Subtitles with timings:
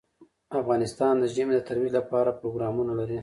[0.61, 3.19] افغانستان د ژمی د ترویج لپاره پروګرامونه لري.